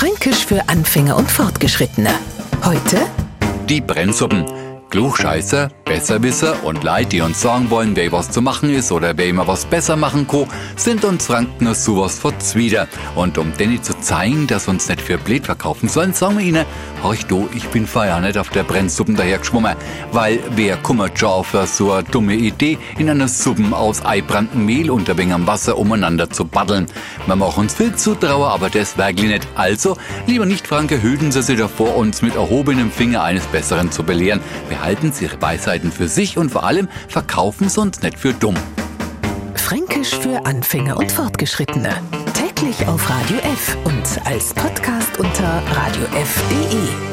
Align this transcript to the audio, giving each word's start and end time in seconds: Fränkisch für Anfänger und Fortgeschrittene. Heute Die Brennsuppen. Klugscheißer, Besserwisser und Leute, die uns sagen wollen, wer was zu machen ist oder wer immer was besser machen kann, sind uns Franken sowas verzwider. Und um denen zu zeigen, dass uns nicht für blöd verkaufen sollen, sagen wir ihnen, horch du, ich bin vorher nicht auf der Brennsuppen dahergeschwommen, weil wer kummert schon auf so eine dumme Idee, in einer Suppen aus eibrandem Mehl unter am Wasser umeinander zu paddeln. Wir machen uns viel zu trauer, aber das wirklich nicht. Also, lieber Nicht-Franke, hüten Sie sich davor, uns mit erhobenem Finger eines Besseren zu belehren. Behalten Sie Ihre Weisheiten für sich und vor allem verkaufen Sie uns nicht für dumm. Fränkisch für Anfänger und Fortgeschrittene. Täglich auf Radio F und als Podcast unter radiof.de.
Fränkisch 0.00 0.46
für 0.46 0.66
Anfänger 0.66 1.14
und 1.14 1.30
Fortgeschrittene. 1.30 2.08
Heute 2.64 3.02
Die 3.68 3.82
Brennsuppen. 3.82 4.46
Klugscheißer, 4.90 5.70
Besserwisser 5.84 6.64
und 6.64 6.82
Leute, 6.82 7.10
die 7.10 7.20
uns 7.20 7.40
sagen 7.40 7.70
wollen, 7.70 7.94
wer 7.94 8.10
was 8.10 8.30
zu 8.30 8.42
machen 8.42 8.70
ist 8.70 8.90
oder 8.90 9.16
wer 9.16 9.28
immer 9.28 9.46
was 9.46 9.64
besser 9.64 9.94
machen 9.94 10.26
kann, 10.26 10.46
sind 10.74 11.04
uns 11.04 11.26
Franken 11.26 11.72
sowas 11.74 12.18
verzwider. 12.18 12.88
Und 13.14 13.38
um 13.38 13.56
denen 13.56 13.80
zu 13.84 13.98
zeigen, 14.00 14.48
dass 14.48 14.66
uns 14.66 14.88
nicht 14.88 15.00
für 15.00 15.16
blöd 15.16 15.46
verkaufen 15.46 15.88
sollen, 15.88 16.12
sagen 16.12 16.38
wir 16.38 16.44
ihnen, 16.44 16.64
horch 17.04 17.24
du, 17.26 17.48
ich 17.54 17.68
bin 17.68 17.86
vorher 17.86 18.20
nicht 18.20 18.36
auf 18.36 18.50
der 18.50 18.64
Brennsuppen 18.64 19.14
dahergeschwommen, 19.14 19.76
weil 20.10 20.40
wer 20.56 20.76
kummert 20.76 21.18
schon 21.18 21.28
auf 21.28 21.56
so 21.66 21.92
eine 21.92 22.02
dumme 22.02 22.34
Idee, 22.34 22.76
in 22.98 23.08
einer 23.08 23.28
Suppen 23.28 23.72
aus 23.72 24.04
eibrandem 24.04 24.66
Mehl 24.66 24.90
unter 24.90 25.16
am 25.20 25.46
Wasser 25.46 25.78
umeinander 25.78 26.30
zu 26.30 26.44
paddeln. 26.44 26.86
Wir 27.26 27.36
machen 27.36 27.60
uns 27.60 27.74
viel 27.74 27.94
zu 27.94 28.16
trauer, 28.16 28.48
aber 28.48 28.70
das 28.70 28.98
wirklich 28.98 29.30
nicht. 29.30 29.46
Also, 29.54 29.96
lieber 30.26 30.46
Nicht-Franke, 30.46 31.00
hüten 31.00 31.30
Sie 31.30 31.42
sich 31.42 31.58
davor, 31.58 31.96
uns 31.96 32.22
mit 32.22 32.34
erhobenem 32.34 32.90
Finger 32.90 33.22
eines 33.22 33.44
Besseren 33.46 33.92
zu 33.92 34.02
belehren. 34.02 34.40
Behalten 34.80 35.12
Sie 35.12 35.26
Ihre 35.26 35.42
Weisheiten 35.42 35.92
für 35.92 36.08
sich 36.08 36.38
und 36.38 36.48
vor 36.48 36.64
allem 36.64 36.88
verkaufen 37.06 37.68
Sie 37.68 37.78
uns 37.78 38.00
nicht 38.00 38.18
für 38.18 38.32
dumm. 38.32 38.56
Fränkisch 39.54 40.14
für 40.16 40.46
Anfänger 40.46 40.96
und 40.96 41.12
Fortgeschrittene. 41.12 42.00
Täglich 42.32 42.88
auf 42.88 43.10
Radio 43.10 43.36
F 43.40 43.76
und 43.84 44.26
als 44.26 44.54
Podcast 44.54 45.18
unter 45.18 45.62
radiof.de. 45.74 47.09